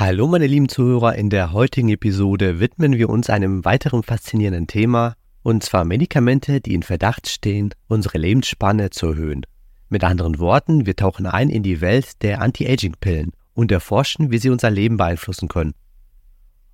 [0.00, 5.16] Hallo meine lieben Zuhörer, in der heutigen Episode widmen wir uns einem weiteren faszinierenden Thema,
[5.42, 9.44] und zwar Medikamente, die in Verdacht stehen, unsere Lebensspanne zu erhöhen.
[9.88, 14.50] Mit anderen Worten, wir tauchen ein in die Welt der Anti-Aging-Pillen und erforschen, wie sie
[14.50, 15.74] unser Leben beeinflussen können.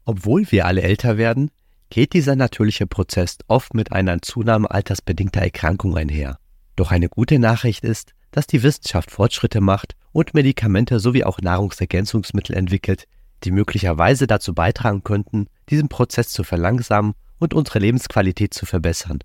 [0.04, 1.50] Obwohl wir alle älter werden,
[1.88, 6.38] geht dieser natürliche Prozess oft mit einer Zunahme altersbedingter Erkrankungen einher.
[6.77, 12.57] Doch eine gute Nachricht ist, dass die Wissenschaft Fortschritte macht und Medikamente sowie auch Nahrungsergänzungsmittel
[12.57, 13.07] entwickelt,
[13.45, 19.21] die möglicherweise dazu beitragen könnten, diesen Prozess zu verlangsamen und unsere Lebensqualität zu verbessern.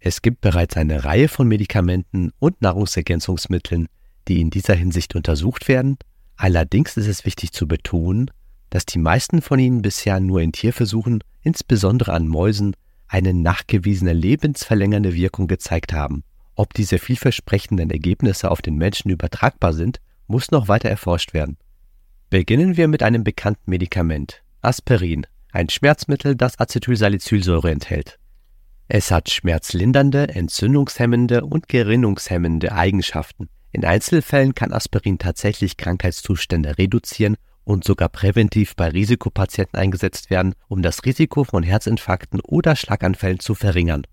[0.00, 3.86] Es gibt bereits eine Reihe von Medikamenten und Nahrungsergänzungsmitteln,
[4.26, 5.96] die in dieser Hinsicht untersucht werden.
[6.36, 8.32] Allerdings ist es wichtig zu betonen,
[8.68, 12.74] dass die meisten von ihnen bisher nur in Tierversuchen, insbesondere an Mäusen,
[13.06, 16.24] eine nachgewiesene lebensverlängernde Wirkung gezeigt haben.
[16.56, 21.56] Ob diese vielversprechenden Ergebnisse auf den Menschen übertragbar sind, muss noch weiter erforscht werden.
[22.30, 28.18] Beginnen wir mit einem bekannten Medikament, Aspirin, ein Schmerzmittel, das Acetylsalicylsäure enthält.
[28.88, 33.48] Es hat schmerzlindernde, entzündungshemmende und gerinnungshemmende Eigenschaften.
[33.72, 40.82] In Einzelfällen kann Aspirin tatsächlich Krankheitszustände reduzieren und sogar präventiv bei Risikopatienten eingesetzt werden, um
[40.82, 44.06] das Risiko von Herzinfarkten oder Schlaganfällen zu verringern.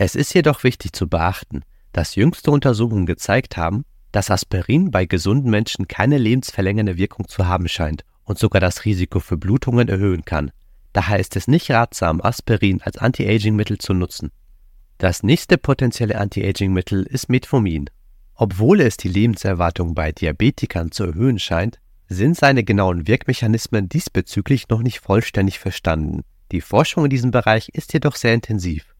[0.00, 5.50] Es ist jedoch wichtig zu beachten, dass jüngste Untersuchungen gezeigt haben, dass Aspirin bei gesunden
[5.50, 10.52] Menschen keine lebensverlängernde Wirkung zu haben scheint und sogar das Risiko für Blutungen erhöhen kann.
[10.92, 14.30] Daher ist es nicht ratsam, Aspirin als Anti-Aging-Mittel zu nutzen.
[14.98, 17.90] Das nächste potenzielle Anti-Aging-Mittel ist Metformin.
[18.34, 24.80] Obwohl es die Lebenserwartung bei Diabetikern zu erhöhen scheint, sind seine genauen Wirkmechanismen diesbezüglich noch
[24.80, 26.22] nicht vollständig verstanden.
[26.52, 28.94] Die Forschung in diesem Bereich ist jedoch sehr intensiv.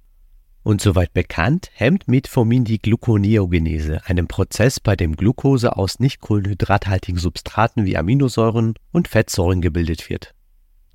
[0.62, 7.18] Und soweit bekannt, hemmt Metformin die Gluconeogenese, einem Prozess, bei dem Glucose aus nicht kohlenhydrathaltigen
[7.18, 10.34] Substraten wie Aminosäuren und Fettsäuren gebildet wird.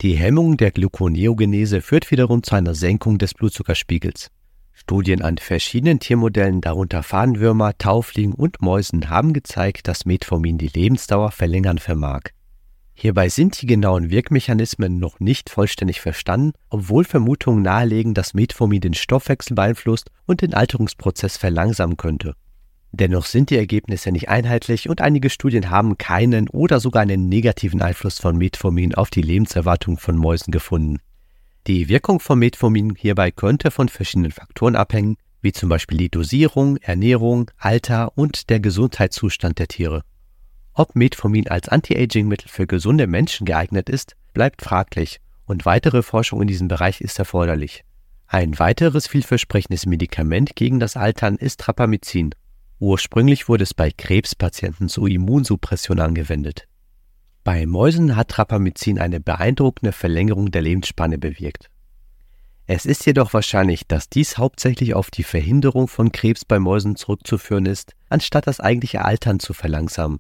[0.02, 4.31] Die Hemmung der Gluconeogenese führt wiederum zu einer Senkung des Blutzuckerspiegels.
[4.74, 11.31] Studien an verschiedenen Tiermodellen, darunter Fahnenwürmer, Taufliegen und Mäusen, haben gezeigt, dass Metformin die Lebensdauer
[11.31, 12.31] verlängern vermag.
[12.94, 18.94] Hierbei sind die genauen Wirkmechanismen noch nicht vollständig verstanden, obwohl Vermutungen nahelegen, dass Metformin den
[18.94, 22.36] Stoffwechsel beeinflusst und den Alterungsprozess verlangsamen könnte.
[22.92, 27.81] Dennoch sind die Ergebnisse nicht einheitlich und einige Studien haben keinen oder sogar einen negativen
[27.81, 31.00] Einfluss von Metformin auf die Lebenserwartung von Mäusen gefunden.
[31.66, 36.78] Die Wirkung von Metformin hierbei könnte von verschiedenen Faktoren abhängen, wie zum Beispiel die Dosierung,
[36.78, 40.04] Ernährung, Alter und der Gesundheitszustand der Tiere.
[40.75, 46.47] Ob Metformin als Anti-Aging-Mittel für gesunde Menschen geeignet ist, bleibt fraglich und weitere Forschung in
[46.47, 47.84] diesem Bereich ist erforderlich.
[48.25, 52.33] Ein weiteres vielversprechendes Medikament gegen das Altern ist Rapamycin.
[52.79, 56.67] Ursprünglich wurde es bei Krebspatienten zur Immunsuppression angewendet.
[57.44, 61.69] Bei Mäusen hat Rapamycin eine beeindruckende Verlängerung der Lebensspanne bewirkt.
[62.66, 67.67] Es ist jedoch wahrscheinlich, dass dies hauptsächlich auf die Verhinderung von Krebs bei Mäusen zurückzuführen
[67.67, 70.19] ist, anstatt das eigentliche Altern zu verlangsamen.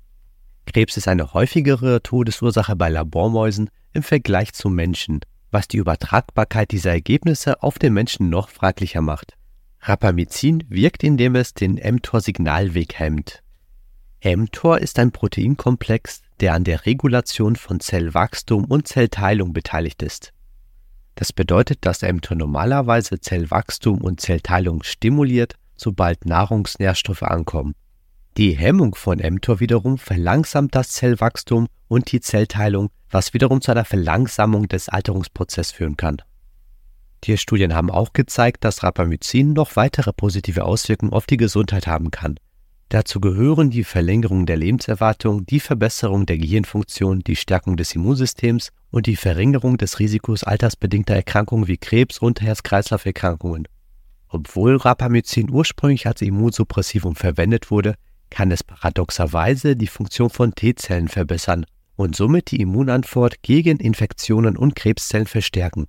[0.65, 6.91] Krebs ist eine häufigere Todesursache bei Labormäusen im Vergleich zu Menschen, was die Übertragbarkeit dieser
[6.91, 9.35] Ergebnisse auf den Menschen noch fraglicher macht.
[9.81, 13.43] Rapamycin wirkt, indem es den mTOR-Signalweg hemmt.
[14.23, 20.33] mTOR ist ein Proteinkomplex, der an der Regulation von Zellwachstum und Zellteilung beteiligt ist.
[21.15, 27.75] Das bedeutet, dass mTOR normalerweise Zellwachstum und Zellteilung stimuliert, sobald Nahrungsnährstoffe ankommen.
[28.35, 33.85] Die Hemmung von mTOR wiederum verlangsamt das Zellwachstum und die Zellteilung, was wiederum zu einer
[33.85, 36.17] Verlangsamung des Alterungsprozesses führen kann.
[37.21, 42.39] Tierstudien haben auch gezeigt, dass Rapamycin noch weitere positive Auswirkungen auf die Gesundheit haben kann.
[42.89, 49.05] Dazu gehören die Verlängerung der Lebenserwartung, die Verbesserung der Gehirnfunktion, die Stärkung des Immunsystems und
[49.05, 53.67] die Verringerung des Risikos altersbedingter Erkrankungen wie Krebs und Herz-Kreislauf-Erkrankungen.
[54.27, 57.93] Obwohl Rapamycin ursprünglich als Immunsuppressivum verwendet wurde,
[58.33, 64.75] kann es paradoxerweise die Funktion von T-Zellen verbessern und somit die Immunantwort gegen Infektionen und
[64.75, 65.85] Krebszellen verstärken.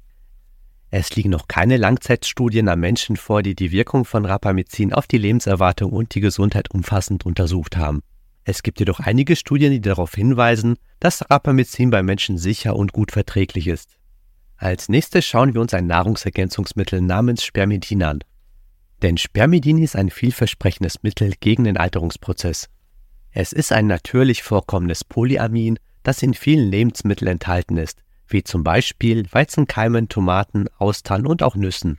[0.91, 5.17] Es liegen noch keine Langzeitstudien am Menschen vor, die die Wirkung von Rapamycin auf die
[5.17, 8.03] Lebenserwartung und die Gesundheit umfassend untersucht haben.
[8.45, 13.11] Es gibt jedoch einige Studien, die darauf hinweisen, dass Rapamycin bei Menschen sicher und gut
[13.11, 13.97] verträglich ist.
[14.59, 18.19] Als nächstes schauen wir uns ein Nahrungsergänzungsmittel namens Spermidin an.
[19.03, 22.69] Denn Spermidin ist ein vielversprechendes Mittel gegen den Alterungsprozess.
[23.31, 27.99] Es ist ein natürlich vorkommendes Polyamin, das in vielen Lebensmitteln enthalten ist,
[28.29, 31.99] wie zum Beispiel Weizenkeimen, Tomaten, Austern und auch Nüssen.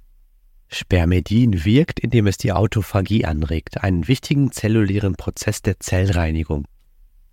[0.67, 6.65] Spermidin wirkt, indem es die Autophagie anregt, einen wichtigen zellulären Prozess der Zellreinigung.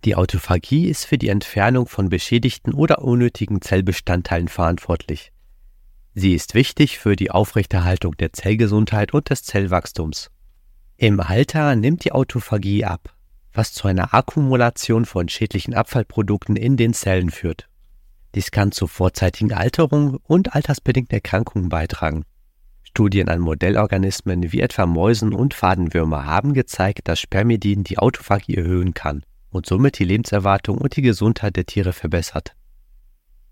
[0.05, 5.32] Die Autophagie ist für die Entfernung von beschädigten oder unnötigen Zellbestandteilen verantwortlich.
[6.15, 10.29] Sie ist wichtig für die Aufrechterhaltung der Zellgesundheit und des Zellwachstums.
[10.95, 13.15] Im Alter nimmt die Autophagie ab,
[13.51, 17.67] was zu einer Akkumulation von schädlichen Abfallprodukten in den Zellen führt.
[18.35, 22.25] Dies kann zur vorzeitigen Alterung und altersbedingten Erkrankungen beitragen.
[22.83, 28.93] Studien an Modellorganismen wie etwa Mäusen und Fadenwürmer haben gezeigt, dass Spermidin die Autophagie erhöhen
[28.93, 32.55] kann und somit die Lebenserwartung und die Gesundheit der Tiere verbessert.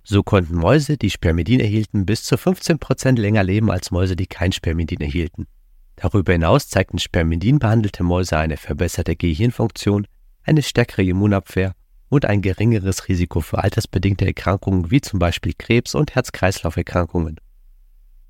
[0.03, 4.51] So konnten Mäuse, die Spermidin erhielten, bis zu 15% länger leben als Mäuse, die kein
[4.51, 5.47] Spermidin erhielten.
[5.95, 10.07] Darüber hinaus zeigten Spermidin behandelte Mäuse eine verbesserte Gehirnfunktion,
[10.43, 11.75] eine stärkere Immunabwehr
[12.09, 17.39] und ein geringeres Risiko für altersbedingte Erkrankungen wie zum Beispiel Krebs und Herz-Kreislauf-Erkrankungen.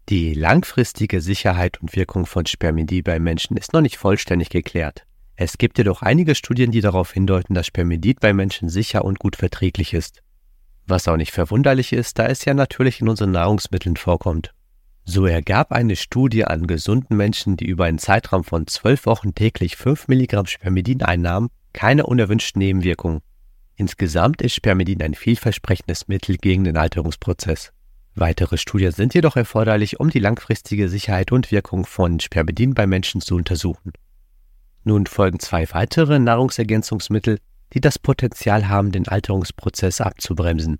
[0.09, 5.05] Die langfristige Sicherheit und Wirkung von Spermidin bei Menschen ist noch nicht vollständig geklärt.
[5.37, 9.37] Es gibt jedoch einige Studien, die darauf hindeuten, dass Spermidid bei Menschen sicher und gut
[9.37, 10.21] verträglich ist.
[10.91, 14.53] Was auch nicht verwunderlich ist, da es ja natürlich in unseren Nahrungsmitteln vorkommt.
[15.05, 19.77] So ergab eine Studie an gesunden Menschen, die über einen Zeitraum von zwölf Wochen täglich
[19.77, 23.21] 5 Milligramm Spermidin einnahmen, keine unerwünschten Nebenwirkungen.
[23.77, 27.71] Insgesamt ist Spermidin ein vielversprechendes Mittel gegen den Alterungsprozess.
[28.13, 33.21] Weitere Studien sind jedoch erforderlich, um die langfristige Sicherheit und Wirkung von Spermidin bei Menschen
[33.21, 33.93] zu untersuchen.
[34.83, 37.39] Nun folgen zwei weitere Nahrungsergänzungsmittel,
[37.73, 40.79] die das Potenzial haben, den Alterungsprozess abzubremsen.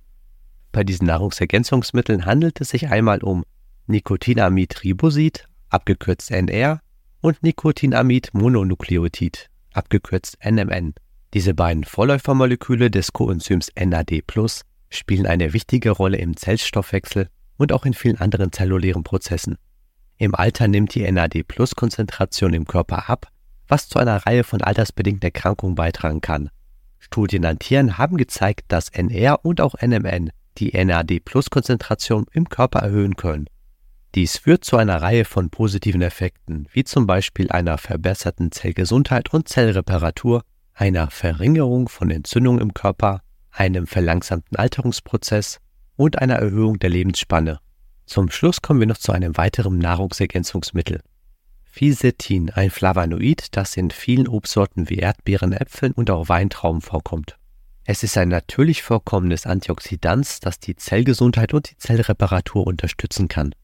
[0.72, 3.44] Bei diesen Nahrungsergänzungsmitteln handelt es sich einmal um
[3.88, 6.80] Nicotinamid-Ribosid, abgekürzt NR,
[7.22, 10.94] und Nicotinamid-Mononukleotid, abgekürzt NMN.
[11.34, 14.24] Diese beiden Vorläufermoleküle des Coenzyms NAD+
[14.90, 19.58] spielen eine wichtige Rolle im Zellstoffwechsel und auch in vielen anderen zellulären Prozessen.
[20.18, 23.32] Im Alter nimmt die NAD+-Konzentration im Körper ab
[23.72, 26.50] was zu einer Reihe von altersbedingten Erkrankungen beitragen kann.
[27.02, 33.16] Studien an Tieren haben gezeigt, dass NR und auch NMN die NAD-Plus-Konzentration im Körper erhöhen
[33.16, 33.48] können.
[34.16, 39.50] Dies führt zu einer Reihe von positiven Effekten, wie zum Beispiel einer verbesserten Zellgesundheit und
[39.50, 40.44] Zellreparatur,
[40.74, 43.22] einer Verringerung von Entzündungen im Körper,
[43.52, 45.60] einem verlangsamten Alterungsprozess
[45.96, 47.60] und einer Erhöhung der Lebensspanne.
[48.06, 51.02] Zum Schluss kommen wir noch zu einem weiteren Nahrungsergänzungsmittel.
[51.72, 57.38] Fisetin, ein Flavonoid, das in vielen Obstsorten wie Erdbeeren, Äpfeln und auch Weintrauben vorkommt.
[57.86, 63.56] Es ist ein natürlich vorkommendes Antioxidant, das die Zellgesundheit und die Zellreparatur unterstützen kann.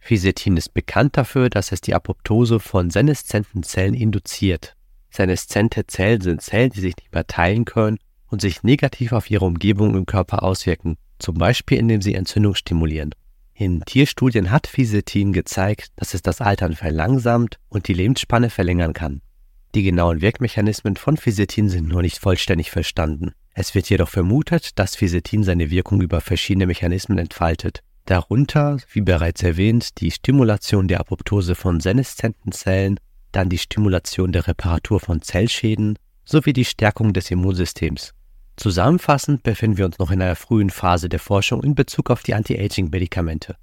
[0.00, 4.76] Fisetin ist bekannt dafür, dass es die Apoptose von seneszenten Zellen induziert.
[5.10, 9.46] Seneszente Zellen sind Zellen, die sich nicht mehr teilen können und sich negativ auf ihre
[9.46, 13.14] Umgebung im Körper auswirken, zum Beispiel indem sie Entzündung stimulieren.
[13.56, 19.20] In Tierstudien hat Fisetin gezeigt, dass es das Altern verlangsamt und die Lebensspanne verlängern kann.
[19.76, 23.30] Die genauen Wirkmechanismen von Fisetin sind noch nicht vollständig verstanden.
[23.54, 27.84] Es wird jedoch vermutet, dass Fisetin seine Wirkung über verschiedene Mechanismen entfaltet.
[28.06, 32.98] Darunter, wie bereits erwähnt, die Stimulation der Apoptose von seneszenten Zellen,
[33.30, 38.14] dann die Stimulation der Reparatur von Zellschäden sowie die Stärkung des Immunsystems.
[38.56, 42.34] Zusammenfassend befinden wir uns noch in einer frühen Phase der Forschung in Bezug auf die
[42.34, 43.56] Anti-Aging-Medikamente.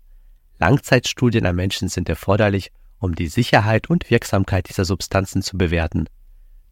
[0.59, 6.07] Langzeitstudien an Menschen sind erforderlich, um die Sicherheit und Wirksamkeit dieser Substanzen zu bewerten.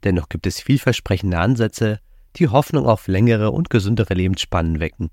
[0.04, 1.99] Dennoch gibt es vielversprechende Ansätze,
[2.35, 5.09] die Hoffnung auf längere und gesündere Lebensspannen wecken.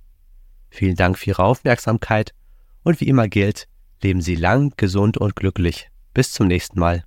[0.69, 2.35] Vielen Dank für Ihre Aufmerksamkeit
[2.83, 3.67] und wie immer gilt,
[4.03, 5.89] leben Sie lang, gesund und glücklich.
[6.13, 7.07] Bis zum nächsten Mal.